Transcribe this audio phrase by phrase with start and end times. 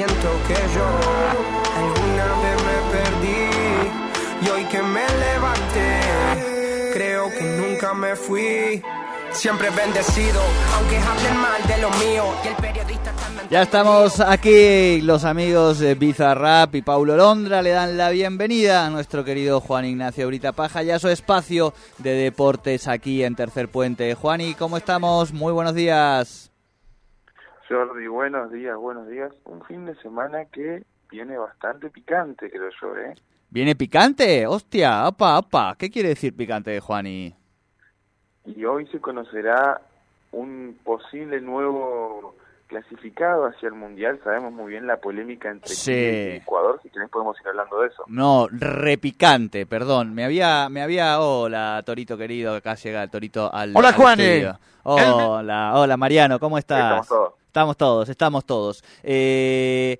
[0.00, 0.86] Siento que yo
[1.76, 6.00] alguna vez me perdí y hoy que me levanté,
[6.94, 8.82] creo que nunca me fui.
[9.30, 10.40] Siempre bendecido,
[10.74, 13.46] aunque hablen mal de lo mío y el periodista también.
[13.50, 18.88] Ya estamos aquí, los amigos de Bizarrap y Paulo Londra le dan la bienvenida a
[18.88, 23.68] nuestro querido Juan Ignacio Brita Paja y a su espacio de deportes aquí en Tercer
[23.68, 24.14] Puente.
[24.14, 25.34] Juani, ¿cómo estamos?
[25.34, 26.49] Muy buenos días.
[27.70, 29.32] Jordi, buenos días, buenos días.
[29.44, 33.14] Un fin de semana que viene bastante picante, creo yo, ¿eh?
[33.48, 34.44] ¿Viene picante?
[34.46, 35.76] Hostia, apa, apa.
[35.78, 37.32] ¿Qué quiere decir picante, Juani?
[38.44, 39.80] Y hoy se conocerá
[40.32, 42.34] un posible nuevo
[42.66, 44.20] clasificado hacia el Mundial.
[44.24, 45.92] Sabemos muy bien la polémica entre Sí.
[45.92, 46.80] Chile y Ecuador.
[46.82, 48.02] Si querés podemos ir hablando de eso.
[48.08, 50.12] No, repicante, perdón.
[50.14, 53.76] Me había, me había, hola, Torito querido, acá llega el Torito al.
[53.76, 54.58] Hola, estudio.
[54.82, 56.80] Hola, hola, Mariano, ¿cómo estás?
[56.82, 57.39] Estamos todos.
[57.50, 58.84] Estamos todos, estamos todos.
[59.02, 59.98] Eh,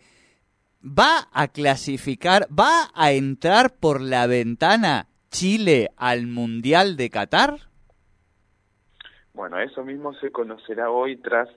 [0.84, 7.56] ¿Va a clasificar, va a entrar por la ventana Chile al Mundial de Qatar?
[9.34, 11.48] Bueno, eso mismo se conocerá hoy tras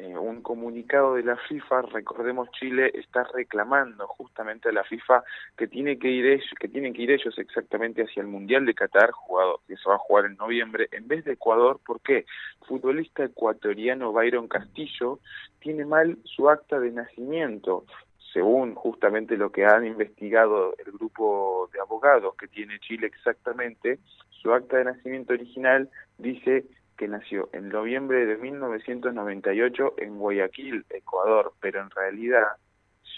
[0.00, 1.82] eh, un comunicado de la FIFA.
[1.82, 5.22] Recordemos, Chile está reclamando justamente a la FIFA
[5.58, 8.72] que tiene que ir ellos, que tienen que ir ellos exactamente hacia el Mundial de
[8.72, 11.80] Qatar, jugado que se va a jugar en noviembre, en vez de Ecuador.
[11.84, 12.24] ¿Por qué?
[12.66, 15.18] Futbolista ecuatoriano Byron Castillo
[15.58, 17.84] tiene mal su acta de nacimiento.
[18.32, 23.98] Según justamente lo que han investigado el grupo de abogados que tiene Chile exactamente,
[24.30, 26.64] su acta de nacimiento original dice
[27.00, 32.44] que nació en noviembre de 1998 en Guayaquil, Ecuador, pero en realidad,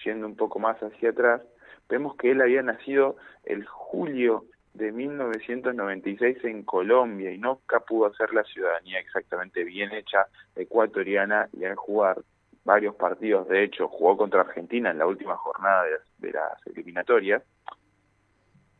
[0.04, 1.42] yendo un poco más hacia atrás,
[1.88, 4.44] vemos que él había nacido el julio
[4.74, 11.64] de 1996 en Colombia y nunca pudo hacer la ciudadanía exactamente bien hecha ecuatoriana y
[11.64, 12.18] al jugar
[12.64, 17.42] varios partidos, de hecho, jugó contra Argentina en la última jornada de, de las eliminatorias,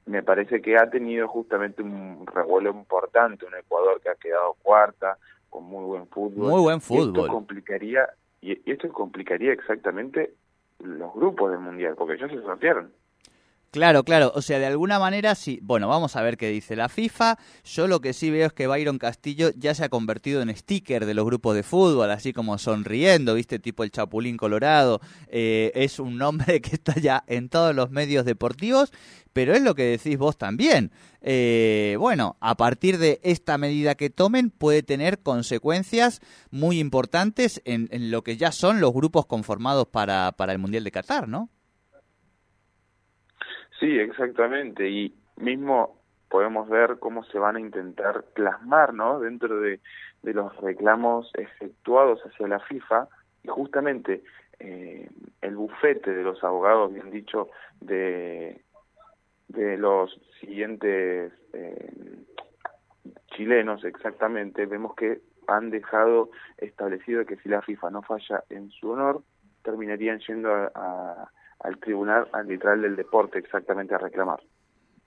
[0.06, 5.17] me parece que ha tenido justamente un revuelo importante, un Ecuador que ha quedado cuarta,
[5.48, 6.51] con muy buen fútbol.
[6.51, 7.29] Muy buen Y esto fútbol.
[7.29, 8.08] complicaría,
[8.41, 10.35] y y esto complicaría exactamente
[10.80, 12.92] los grupos del Mundial, porque ya se sortearon.
[13.73, 14.33] Claro, claro.
[14.35, 15.59] O sea, de alguna manera sí.
[15.63, 17.39] Bueno, vamos a ver qué dice la FIFA.
[17.65, 21.07] Yo lo que sí veo es que Byron Castillo ya se ha convertido en sticker
[21.07, 23.59] de los grupos de fútbol, así como sonriendo, ¿viste?
[23.59, 25.01] Tipo el Chapulín Colorado.
[25.29, 28.93] Eh, es un nombre que está ya en todos los medios deportivos,
[29.33, 30.93] pero es lo que decís vos también.
[31.23, 37.89] Eh, bueno, a partir de esta medida que tomen puede tener consecuencias muy importantes en,
[37.91, 41.49] en lo que ya son los grupos conformados para, para el Mundial de Qatar, ¿no?
[43.83, 44.89] Sí, exactamente.
[44.89, 45.98] Y mismo
[46.31, 49.19] podemos ver cómo se van a intentar plasmar, ¿no?
[49.19, 49.81] Dentro de,
[50.23, 53.09] de los reclamos efectuados hacia la FIFA.
[53.42, 54.23] Y justamente
[54.61, 55.11] eh,
[55.41, 57.48] el bufete de los abogados, bien dicho,
[57.81, 58.63] de,
[59.48, 61.92] de los siguientes eh,
[63.35, 68.91] chilenos exactamente, vemos que han dejado establecido que si la FIFA no falla en su
[68.92, 69.25] honor,
[69.65, 74.40] terminarían yendo a- a- al Tribunal Arbitral del Deporte exactamente a reclamar.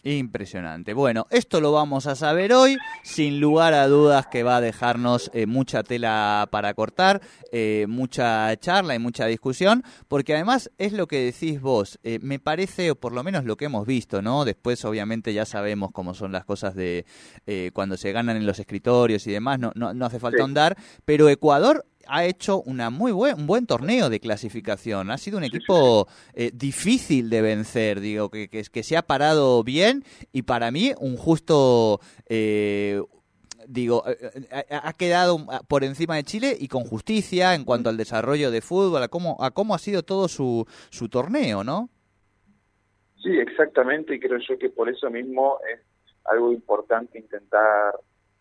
[0.07, 0.93] Impresionante.
[0.93, 5.31] Bueno, esto lo vamos a saber hoy, sin lugar a dudas que va a dejarnos
[5.33, 7.21] eh, mucha tela para cortar,
[7.51, 12.38] eh, mucha charla y mucha discusión, porque además es lo que decís vos, eh, me
[12.38, 14.45] parece, o por lo menos lo que hemos visto, ¿no?
[14.45, 17.03] Después obviamente ya sabemos cómo son las cosas de
[17.73, 20.41] cuando se ganan en los escritorios y demás, no, no, no hace falta Sí.
[20.41, 25.11] ahondar, pero Ecuador ha hecho una muy buen, un buen torneo de clasificación.
[25.11, 29.63] Ha sido un equipo eh, difícil de vencer, digo, que, que, que se ha parado
[29.63, 33.01] bien y para mí un justo, eh,
[33.67, 34.17] digo, eh,
[34.51, 38.51] eh, ha ha quedado por encima de Chile y con justicia en cuanto al desarrollo
[38.51, 41.89] de fútbol, a cómo, a cómo ha sido todo su, su torneo, ¿no?
[43.22, 45.79] Sí, exactamente, y creo yo que por eso mismo es
[46.25, 47.93] algo importante intentar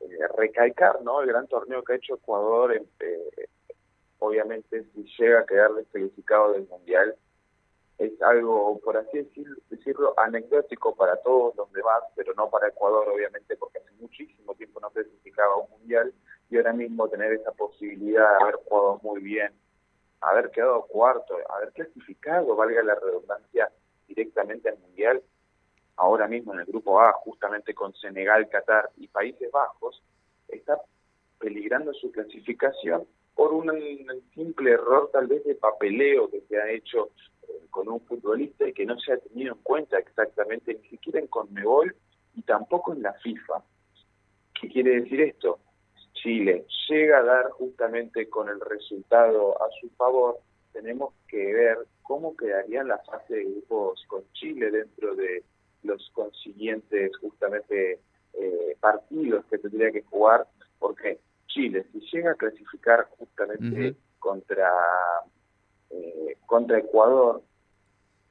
[0.04, 1.20] eh, recalcar, ¿no?
[1.20, 3.48] El gran torneo que ha hecho Ecuador, eh,
[4.18, 7.16] obviamente si llega a quedar descalificado del Mundial,
[7.98, 13.08] es algo, por así decir, decirlo, anecdótico para todos los demás, pero no para Ecuador,
[13.08, 16.12] obviamente, porque hace muchísimo tiempo no clasificaba un Mundial,
[16.50, 19.52] y ahora mismo tener esa posibilidad de haber jugado muy bien,
[20.20, 23.70] haber quedado cuarto, haber clasificado, valga la redundancia,
[24.08, 25.22] directamente al Mundial,
[25.96, 30.02] ahora mismo en el grupo A, justamente con Senegal, Qatar y Países Bajos,
[30.48, 30.78] está
[31.38, 33.70] peligrando su clasificación por un,
[34.34, 37.10] simple error tal vez de papeleo que se ha hecho
[37.42, 41.18] eh, con un futbolista y que no se ha tenido en cuenta exactamente ni siquiera
[41.18, 41.94] en Conmebol
[42.34, 43.62] y tampoco en la FIFA.
[44.60, 45.58] ¿Qué quiere decir esto?
[46.14, 50.38] Chile llega a dar justamente con el resultado a su favor,
[50.72, 55.42] tenemos que ver cómo quedaría la fase de grupos con Chile dentro de
[55.84, 58.00] los consiguientes justamente
[58.32, 60.46] eh, partidos que tendría que jugar,
[60.78, 64.70] porque Chile, si llega a clasificar justamente contra,
[65.90, 67.42] eh, contra Ecuador,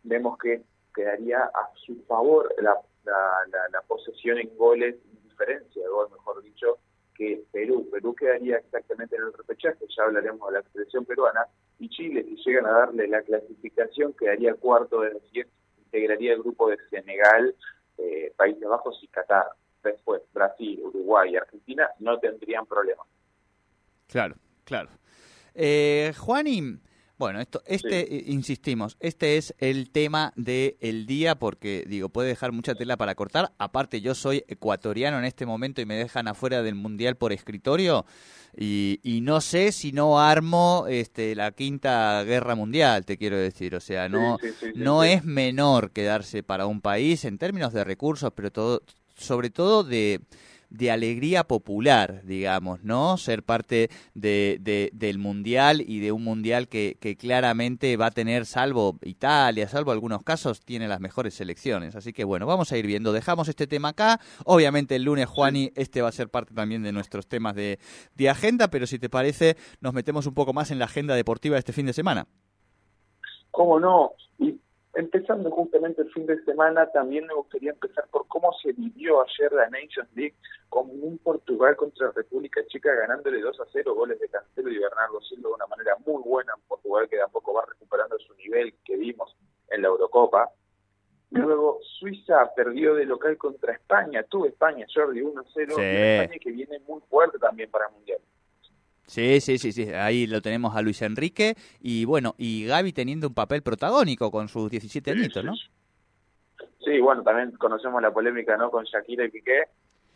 [0.03, 0.61] vemos que
[0.93, 6.77] quedaría a su favor la, la, posesión en goles, diferencia de gol, mejor dicho,
[7.15, 7.87] que Perú.
[7.91, 11.45] Perú quedaría exactamente en el repechaje, ya hablaremos de la selección peruana,
[11.79, 15.47] y Chile, si llegan a darle la clasificación, quedaría cuarto, es decir,
[15.93, 17.55] integraría el grupo de Senegal,
[17.97, 19.45] eh, Países Bajos y Qatar.
[19.83, 23.05] Después, Brasil, Uruguay y Argentina no tendrían problemas.
[24.07, 24.89] Claro, claro.
[25.53, 26.81] Eh, Juanín,
[27.17, 32.51] bueno, esto, este, eh, insistimos, este es el tema del día porque, digo, puede dejar
[32.51, 33.53] mucha tela para cortar.
[33.57, 38.05] Aparte, yo soy ecuatoriano en este momento y me dejan afuera del Mundial por escritorio
[38.55, 43.75] y, y no sé si no armo este, la quinta guerra mundial, te quiero decir.
[43.75, 44.37] O sea, no,
[44.75, 48.83] no es menor quedarse para un país en términos de recursos, pero todo,
[49.15, 50.21] sobre todo de
[50.73, 53.17] de alegría popular, digamos, ¿no?
[53.17, 58.47] Ser parte de, del mundial y de un mundial que, que, claramente va a tener,
[58.47, 61.95] salvo Italia, salvo algunos casos, tiene las mejores selecciones.
[61.95, 63.13] Así que bueno, vamos a ir viendo.
[63.13, 64.19] Dejamos este tema acá.
[64.45, 67.77] Obviamente el lunes, Juani, este va a ser parte también de nuestros temas de,
[68.15, 71.53] de agenda, pero si te parece, nos metemos un poco más en la agenda deportiva
[71.53, 72.25] de este fin de semana.
[73.51, 74.13] ¿Cómo no?
[74.39, 74.59] Y
[74.95, 79.51] Empezando justamente el fin de semana, también me gustaría empezar por cómo se vivió ayer
[79.51, 80.35] la Nations League
[80.69, 85.19] con un Portugal contra República Checa ganándole 2 a 0 goles de Cancelo y Bernardo
[85.21, 86.53] Silva de una manera muy buena.
[86.55, 89.35] en Portugal que de a poco va recuperando su nivel que vimos
[89.69, 90.51] en la Eurocopa.
[91.31, 96.51] Luego Suiza perdió de local contra España, tuvo España, Jordi 1 a 0, España que
[96.51, 98.19] viene muy fuerte también para el Mundial.
[99.05, 103.27] Sí, sí, sí, sí, ahí lo tenemos a Luis Enrique y bueno, y Gaby teniendo
[103.27, 105.53] un papel protagónico con sus 17 añitos, ¿no?
[106.83, 108.69] Sí, bueno, también conocemos la polémica, ¿no?
[108.71, 109.63] Con Shakira y Piqué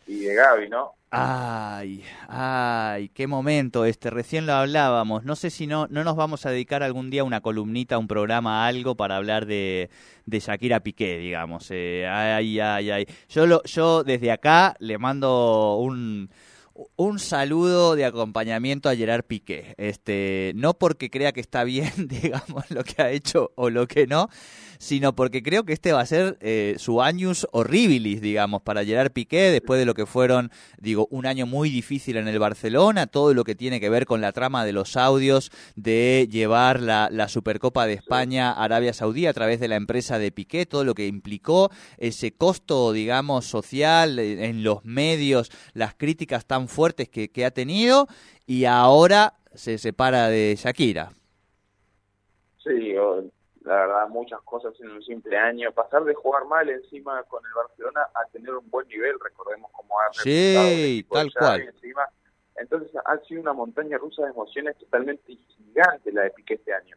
[0.06, 0.92] y de Gaby, ¿no?
[1.10, 5.24] Ay, ay, qué momento este, recién lo hablábamos.
[5.24, 8.08] No sé si no, no nos vamos a dedicar algún día a una columnita, un
[8.08, 9.90] programa, algo para hablar de,
[10.26, 11.68] de Shakira Piqué, digamos.
[11.70, 13.06] Eh, ay, ay, ay.
[13.28, 16.30] Yo, lo, yo desde acá le mando un
[16.96, 19.74] un saludo de acompañamiento a Gerard Piqué.
[19.78, 24.06] Este, no porque crea que está bien, digamos, lo que ha hecho o lo que
[24.06, 24.28] no,
[24.78, 29.12] sino porque creo que este va a ser eh, su años horribilis, digamos, para Gerard
[29.12, 33.34] Piqué, después de lo que fueron, digo, un año muy difícil en el Barcelona, todo
[33.34, 37.28] lo que tiene que ver con la trama de los audios de llevar la, la
[37.28, 40.94] Supercopa de España a Arabia Saudí a través de la empresa de Piqué, todo lo
[40.94, 47.30] que implicó ese costo, digamos, social eh, en los medios, las críticas tan fuertes que,
[47.30, 48.06] que ha tenido,
[48.46, 51.10] y ahora se separa de Shakira.
[52.62, 52.94] Sí,
[53.68, 55.70] la verdad, muchas cosas en un simple año.
[55.72, 60.00] Pasar de jugar mal encima con el Barcelona a tener un buen nivel, recordemos cómo
[60.00, 61.60] ha Sí, tal cual.
[61.60, 62.08] Encima.
[62.56, 66.96] Entonces ha sido una montaña rusa de emociones totalmente gigante la de Piqué este año.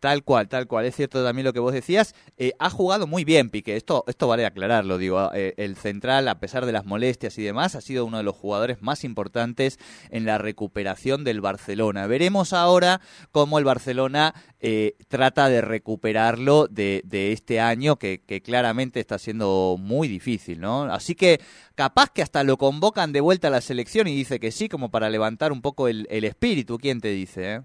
[0.00, 0.86] Tal cual, tal cual.
[0.86, 2.14] Es cierto también lo que vos decías.
[2.36, 3.76] Eh, ha jugado muy bien, Piqué.
[3.76, 4.96] Esto, esto vale aclararlo.
[4.96, 8.22] Digo, eh, el central, a pesar de las molestias y demás, ha sido uno de
[8.22, 9.80] los jugadores más importantes
[10.10, 12.06] en la recuperación del Barcelona.
[12.06, 13.00] Veremos ahora
[13.32, 19.18] cómo el Barcelona eh, trata de recuperarlo de, de este año, que, que, claramente está
[19.18, 20.84] siendo muy difícil, ¿no?
[20.84, 21.40] Así que
[21.74, 24.92] capaz que hasta lo convocan de vuelta a la selección y dice que sí, como
[24.92, 26.78] para levantar un poco el, el espíritu.
[26.78, 27.60] ¿Quién te dice, eh?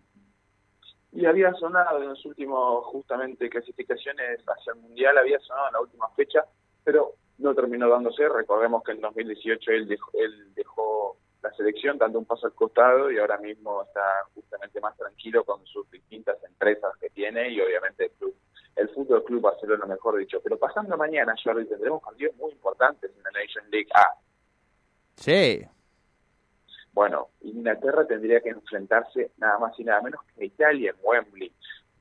[1.13, 5.82] Y había sonado en los últimos justamente clasificaciones hacia el mundial había sonado en la
[5.82, 6.46] última fecha
[6.84, 8.27] pero no terminó dándose.
[8.27, 13.12] Recordemos que en 2018 él dejó, él dejó la selección dando un paso al costado
[13.12, 14.01] y ahora mismo está
[14.34, 18.36] justamente más tranquilo con sus distintas empresas que tiene y obviamente el club
[18.75, 20.39] el Fútbol Club Barcelona mejor dicho.
[20.43, 24.17] Pero pasando mañana Jordi tendremos partidos muy importantes en la Nation League A.
[25.15, 25.63] Sí
[26.93, 31.51] bueno, Inglaterra tendría que enfrentarse nada más y nada menos que Italia en Wembley,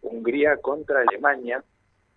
[0.02, 1.64] Hungría contra Alemania,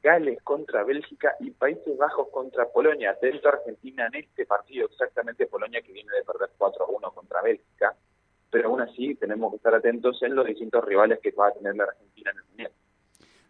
[0.04, 3.12] Gales contra Bélgica y Países Bajos contra Polonia.
[3.12, 7.96] Atento Argentina en este partido, exactamente Polonia que viene de perder 4-1 contra Bélgica,
[8.52, 11.76] pero aún así tenemos que estar atentos en los distintos rivales que va a tener
[11.76, 12.72] la Argentina en el Mundial.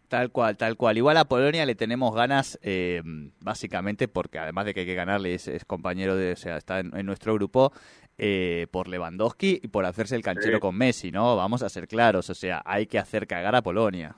[0.08, 0.96] Tal cual, tal cual.
[0.96, 3.02] Igual a Polonia le tenemos ganas, eh,
[3.40, 7.06] básicamente porque además de que hay que ganarle, es, compañero de, o sea, está en,
[7.06, 7.72] nuestro grupo,
[8.18, 11.36] eh, por Lewandowski y por hacerse el canchero con Messi, ¿no?
[11.36, 14.16] Vamos a ser claros, o sea, hay que hacer cagar a Polonia.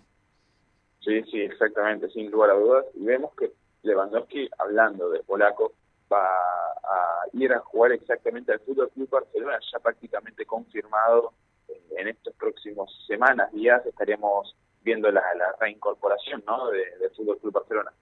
[1.00, 2.84] Sí, sí, exactamente, sin lugar a dudas.
[2.94, 3.50] Y vemos que
[3.82, 5.72] Lewandowski, hablando de polaco,
[6.12, 11.32] va a ir a jugar exactamente al Fútbol Club Barcelona, ya prácticamente confirmado
[11.96, 15.22] en estos próximos semanas, días, estaremos viendo la,
[15.60, 16.70] reincorporación ¿no?
[16.70, 17.92] de, del Fútbol Club Barcelona.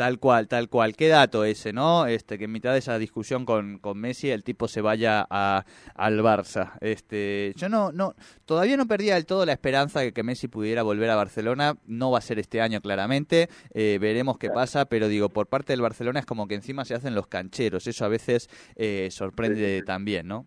[0.00, 0.96] Tal cual, tal cual.
[0.96, 2.06] Qué dato ese, ¿no?
[2.06, 5.66] Este, que en mitad de esa discusión con, con Messi el tipo se vaya a,
[5.94, 6.78] al Barça.
[6.80, 8.14] Este, yo no, no,
[8.46, 11.76] todavía no perdía del todo la esperanza de que Messi pudiera volver a Barcelona.
[11.84, 13.50] No va a ser este año, claramente.
[13.74, 16.94] Eh, veremos qué pasa, pero digo, por parte del Barcelona es como que encima se
[16.94, 17.86] hacen los cancheros.
[17.86, 20.46] Eso a veces eh, sorprende también, ¿no?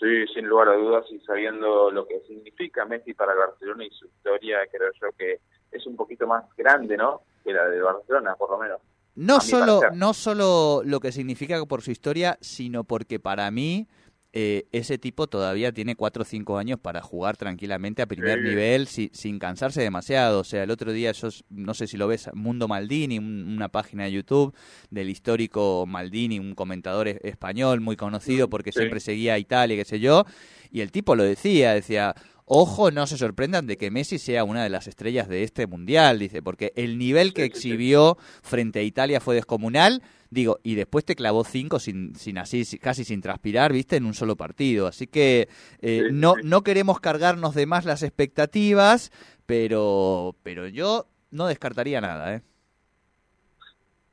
[0.00, 3.90] Sí, sin lugar a dudas y sabiendo lo que significa Messi para el Barcelona y
[3.90, 5.40] su historia, creo yo que
[5.70, 7.20] es un poquito más grande, ¿no?
[7.44, 8.80] que la de Barcelona, por lo menos.
[9.16, 13.88] No solo, no solo lo que significa por su historia, sino porque para mí
[14.32, 18.86] eh, ese tipo todavía tiene 4 o 5 años para jugar tranquilamente a primer nivel
[18.86, 20.40] sin cansarse demasiado.
[20.40, 24.04] O sea, el otro día, yo no sé si lo ves, Mundo Maldini, una página
[24.04, 24.54] de YouTube
[24.90, 29.98] del histórico Maldini, un comentador español muy conocido porque siempre seguía a Italia, qué sé
[29.98, 30.24] yo,
[30.70, 32.14] y el tipo lo decía, decía,
[32.52, 36.18] Ojo, no se sorprendan de que Messi sea una de las estrellas de este mundial,
[36.18, 41.16] dice, porque el nivel que exhibió frente a Italia fue descomunal, digo, y después te
[41.16, 44.86] clavó cinco sin, sin así, casi sin transpirar, viste, en un solo partido.
[44.86, 45.48] Así que
[45.80, 49.10] eh, no, no queremos cargarnos de más las expectativas,
[49.46, 52.42] pero, pero yo no descartaría nada, ¿eh?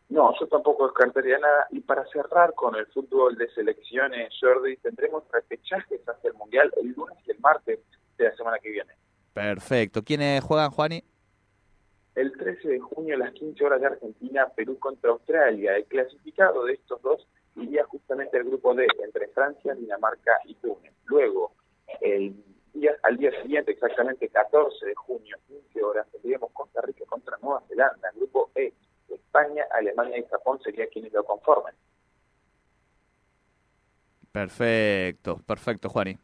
[0.09, 1.67] No, yo tampoco descartaría nada.
[1.71, 6.93] Y para cerrar con el fútbol de selecciones, Jordi, tendremos repechajes hacia el Mundial el
[6.93, 7.79] lunes y el martes
[8.17, 8.93] de la semana que viene.
[9.33, 10.03] Perfecto.
[10.03, 11.03] ¿Quiénes juegan, Juani?
[12.17, 15.77] El 13 de junio a las 15 horas de Argentina, Perú contra Australia.
[15.77, 20.93] El clasificado de estos dos iría justamente al grupo D, entre Francia, Dinamarca y Túnez.
[21.05, 21.51] Luego,
[22.01, 22.36] el
[22.74, 27.62] día, al día siguiente, exactamente 14 de junio, 15 horas, tendríamos Costa Rica contra Nueva
[27.67, 28.09] Zelanda.
[28.09, 28.74] El grupo E,
[29.09, 31.75] España, Alemania y Japón serían quienes lo conformen.
[34.31, 36.17] Perfecto, perfecto, Juani.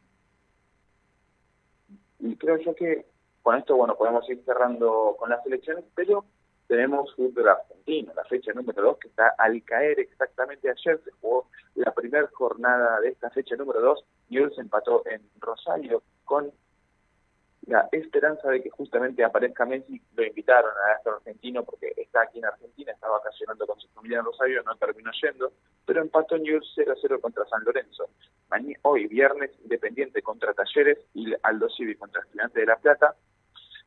[2.18, 3.13] Y creo yo que
[3.44, 6.24] con esto, bueno, podemos ir cerrando con las elecciones, pero
[6.66, 11.46] tenemos fútbol argentino, la fecha número 2, que está al caer exactamente ayer, se jugó
[11.74, 16.50] la primera jornada de esta fecha número 2, y hoy se empató en Rosario con
[17.66, 22.38] la esperanza de que justamente aparezca Messi, lo invitaron a astro argentino porque está aquí
[22.38, 25.52] en Argentina, está vacacionando con su familia en Rosario, no terminó yendo,
[25.84, 28.08] pero empató Newell's 0 0 contra San Lorenzo.
[28.82, 33.16] Hoy, viernes, Independiente contra Talleres y Aldo Civi contra Estudiantes de La Plata.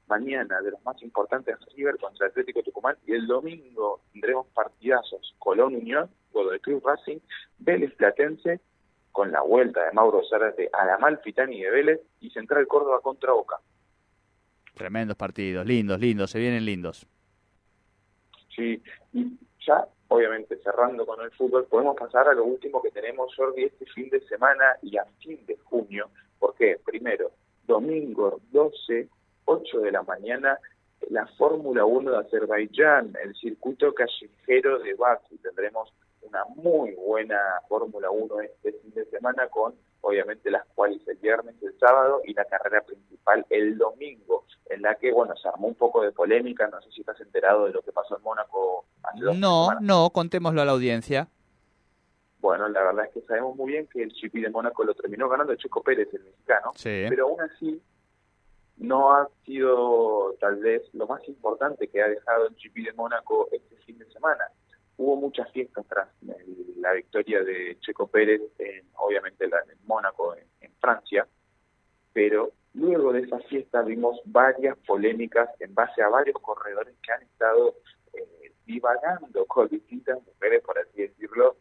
[0.07, 2.95] Mañana, de los más importantes, River contra Atlético Tucumán.
[3.05, 7.19] Y el domingo tendremos partidazos Colón Unión, Godoy Cruz Racing,
[7.59, 8.61] Vélez Platense,
[9.11, 13.33] con la vuelta de Mauro Zárate a la Malfitani de Vélez y Central Córdoba contra
[13.33, 13.57] Boca.
[14.75, 17.07] Tremendos partidos, lindos, lindos, se vienen lindos.
[18.55, 18.81] Sí,
[19.13, 23.63] y ya, obviamente, cerrando con el fútbol, podemos pasar a lo último que tenemos, Jordi,
[23.63, 26.09] este fin de semana y a fin de junio.
[26.37, 26.79] ¿Por qué?
[26.85, 27.31] Primero,
[27.65, 29.09] domingo 12,
[29.47, 30.59] 8 de la mañana,
[31.09, 35.37] la Fórmula 1 de Azerbaiyán, el circuito callejero de Baku.
[35.37, 37.37] Tendremos una muy buena
[37.67, 42.33] Fórmula 1 este fin de semana con obviamente las cuales el viernes, el sábado y
[42.33, 46.67] la carrera principal el domingo, en la que, bueno, se armó un poco de polémica,
[46.67, 50.61] no sé si estás enterado de lo que pasó en Mónaco hace No, no, contémoslo
[50.61, 51.27] a la audiencia.
[52.39, 55.27] Bueno, la verdad es que sabemos muy bien que el GP de Mónaco lo terminó
[55.27, 57.81] ganando Checo Pérez, el mexicano, pero aún así
[58.77, 63.47] no ha sido tal vez lo más importante que ha dejado el GP de Mónaco
[63.51, 64.45] este fin de semana
[64.97, 66.09] hubo muchas fiestas tras
[66.77, 70.47] la victoria de Checo Pérez, en, obviamente la, en Mónaco, en,
[70.79, 71.27] Francia,
[72.13, 77.23] pero luego de esa fiesta vimos varias polémicas en base a varios corredores que han
[77.23, 77.75] estado
[78.13, 81.57] eh, divagando con distintas mujeres, por así decirlo.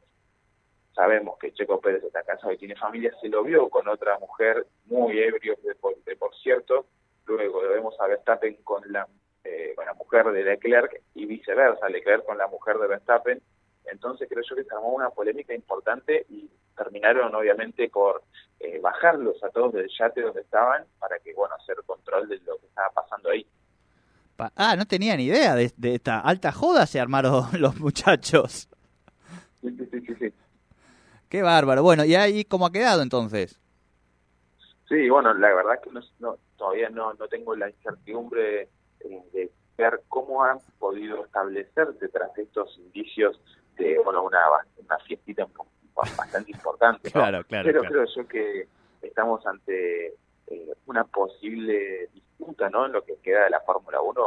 [0.94, 4.66] Sabemos que Checo Pérez está casado y tiene familia, se lo vio con otra mujer
[4.84, 6.86] muy ebrio, de de por cierto.
[7.26, 9.06] Luego lo vemos a Verstappen con la
[9.46, 13.40] eh, con la mujer de Leclerc y viceversa, Leclerc con la mujer de Verstappen.
[13.84, 18.24] Entonces creo yo que se armó una polémica importante y terminaron obviamente por
[18.58, 22.58] eh, bajarlos a todos del yate donde estaban para que, bueno, hacer control de lo
[22.58, 23.46] que estaba pasando ahí.
[24.56, 28.68] Ah, no tenía ni idea de, esta alta joda se armaron los muchachos.
[29.60, 30.34] Sí, sí, sí, sí.
[31.28, 31.82] Qué bárbaro.
[31.84, 33.60] Bueno, ¿y ahí cómo ha quedado entonces?
[34.88, 35.90] Sí, bueno, la verdad es que
[36.20, 38.68] no, todavía no, no tengo la incertidumbre
[39.32, 43.40] de ver cómo han podido establecerse tras estos indicios
[43.76, 44.40] de bueno una,
[44.78, 45.46] una fiestita
[45.94, 47.10] bastante importante.
[47.10, 48.68] claro, claro, Pero creo yo que
[49.02, 50.14] estamos ante
[50.46, 52.86] eh, una posible disputa ¿no?
[52.86, 54.22] en lo que queda de la Fórmula 1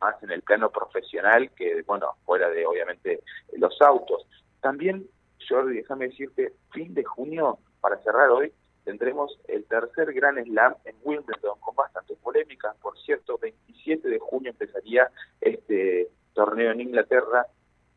[0.00, 3.22] más en el plano profesional que, bueno, fuera de obviamente
[3.56, 4.26] los autos.
[4.60, 5.08] También,
[5.48, 8.52] Jordi, déjame decirte, fin de junio, para cerrar hoy,
[8.84, 12.76] tendremos el tercer Gran Slam en Wimbledon con bastantes polémicas.
[12.76, 17.46] Por cierto, 27 de junio empezaría este torneo en Inglaterra.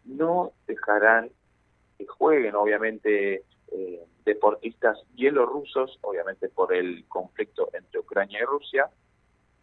[0.05, 1.31] No dejarán
[1.97, 8.89] que jueguen, obviamente, eh, deportistas bielorrusos, obviamente por el conflicto entre Ucrania y Rusia.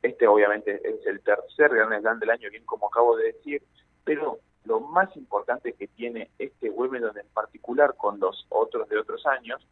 [0.03, 3.63] Este obviamente es el tercer Gran Slam del año, bien como acabo de decir,
[4.05, 9.25] pero lo más importante que tiene este Wimbledon en particular con los otros de otros
[9.27, 9.67] años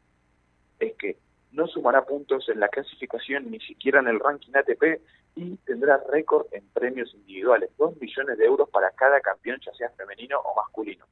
[0.80, 1.18] es que
[1.56, 5.00] no sumará puntos en la clasificación ni siquiera en el ranking ATP
[5.36, 9.88] y tendrá récord en premios individuales, dos millones de euros para cada campeón, ya sea
[9.90, 11.06] femenino o masculino.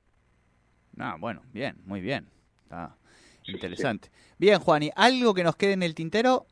[0.98, 2.28] Ah, bueno, bien, muy bien.
[3.46, 4.10] interesante.
[4.38, 6.46] Bien, Juan, ¿y algo que nos quede en el tintero?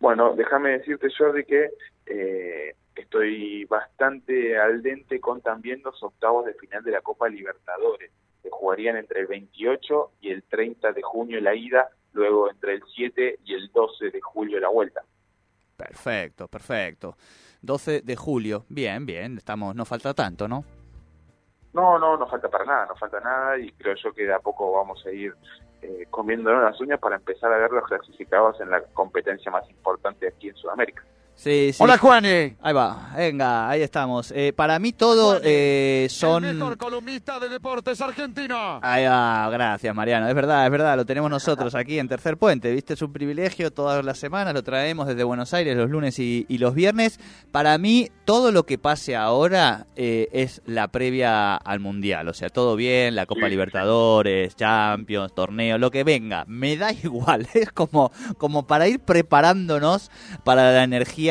[0.00, 1.70] Bueno, déjame decirte, Jordi, que
[2.06, 8.10] eh, estoy bastante al dente con también los octavos de final de la Copa Libertadores,
[8.42, 12.82] que jugarían entre el 28 y el 30 de junio la ida luego entre el
[12.94, 15.02] 7 y el 12 de julio la vuelta.
[15.76, 17.16] Perfecto, perfecto.
[17.62, 20.64] 12 de julio, bien, bien, estamos, no falta tanto, ¿no?
[21.72, 24.40] No, no, no falta para nada, no falta nada y creo yo que de a
[24.40, 25.34] poco vamos a ir
[25.82, 30.26] eh, comiéndonos las uñas para empezar a ver los clasificados en la competencia más importante
[30.26, 31.04] aquí en Sudamérica.
[31.38, 31.78] Sí, sí.
[31.80, 32.56] Hola, Juani.
[32.60, 34.32] Ahí va, venga, ahí estamos.
[34.34, 36.44] Eh, para mí todo eh, son...
[36.44, 38.80] El mejor columnista de deportes argentino.
[38.82, 40.28] Ahí va, gracias, Mariano.
[40.28, 42.72] Es verdad, es verdad, lo tenemos nosotros aquí en Tercer Puente.
[42.72, 46.44] Viste, es un privilegio todas las semanas, lo traemos desde Buenos Aires los lunes y,
[46.58, 47.20] los viernes.
[47.52, 52.26] Para mí, todo lo que pase ahora eh, es la previa al Mundial.
[52.26, 56.44] O sea, todo bien, la Copa Libertadores, Champions, torneo, lo que venga.
[56.48, 60.10] Me da igual, es como, como para ir preparándonos
[60.42, 61.27] para la energía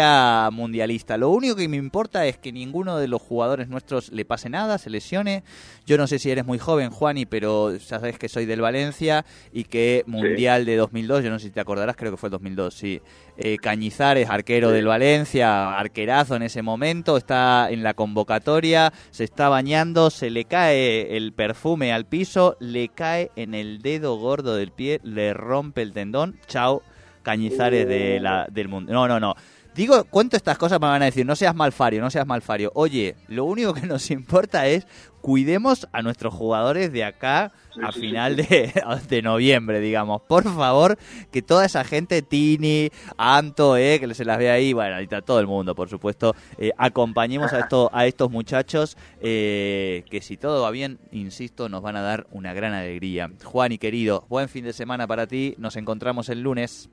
[0.52, 1.18] mundialista.
[1.18, 4.78] Lo único que me importa es que ninguno de los jugadores nuestros le pase nada,
[4.78, 5.44] se lesione.
[5.86, 9.26] Yo no sé si eres muy joven, Juani, pero ya sabes que soy del Valencia
[9.52, 12.32] y que Mundial de 2002, yo no sé si te acordarás, creo que fue el
[12.32, 13.02] 2002, sí.
[13.38, 19.50] Eh, Cañizares, arquero del Valencia, arquerazo en ese momento, está en la convocatoria, se está
[19.50, 24.72] bañando, se le cae el perfume al piso, le cae en el dedo gordo del
[24.72, 26.82] pie, le rompe el tendón, chao.
[27.24, 28.94] Cañizares de la, del mundo.
[28.94, 29.36] No, no, no.
[29.78, 32.72] Digo, cuento estas cosas, me van a decir, no seas malfario, no seas malfario.
[32.74, 34.88] Oye, lo único que nos importa es
[35.22, 37.52] cuidemos a nuestros jugadores de acá
[37.84, 38.74] a final De,
[39.08, 40.24] de, noviembre, digamos.
[40.24, 40.98] Por favor,
[41.32, 45.40] que toda esa gente, Tini, Anto, eh, que se las ve ahí, bueno, ahorita todo
[45.40, 50.64] el mundo, por supuesto, eh, acompañemos a, esto, a estos muchachos eh, que si todo
[50.64, 53.30] va bien, insisto, nos van a dar una gran alegría.
[53.44, 56.90] Juan y querido, buen fin de semana para ti, nos encontramos el lunes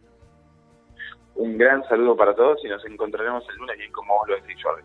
[1.36, 4.56] un gran saludo para todos y nos encontraremos el lunes bien como vos lo decís,
[4.62, 4.82] Jordi.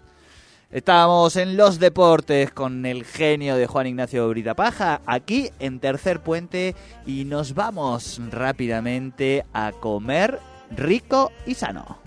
[0.71, 6.75] Estamos en los deportes con el genio de Juan Ignacio Britapaja, aquí en Tercer Puente
[7.07, 10.38] y nos vamos rápidamente a comer
[10.69, 11.97] rico y sano.